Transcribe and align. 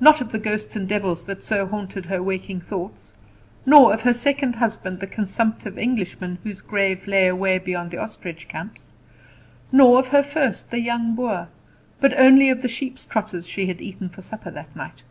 Not 0.00 0.20
of 0.20 0.32
the 0.32 0.40
ghosts 0.40 0.74
and 0.74 0.88
devils 0.88 1.24
that 1.26 1.44
so 1.44 1.64
haunted 1.64 2.06
her 2.06 2.20
waking 2.20 2.60
thoughts; 2.60 3.12
not 3.64 3.92
of 3.92 4.02
her 4.02 4.12
second 4.12 4.56
husband 4.56 4.98
the 4.98 5.06
consumptive 5.06 5.78
Englishman, 5.78 6.38
whose 6.42 6.60
grave 6.60 7.06
lay 7.06 7.28
away 7.28 7.56
beyond 7.60 7.92
the 7.92 7.98
ostrich 7.98 8.48
camps, 8.48 8.90
nor 9.70 10.00
of 10.00 10.08
her 10.08 10.24
first, 10.24 10.72
the 10.72 10.80
young 10.80 11.14
Boer; 11.14 11.46
but 12.00 12.18
only 12.18 12.50
of 12.50 12.62
the 12.62 12.68
sheep's 12.68 13.04
trotters 13.06 13.46
she 13.46 13.66
had 13.66 13.80
eaten 13.80 14.08
for 14.08 14.22
supper 14.22 14.50
that 14.50 14.74
night. 14.74 15.04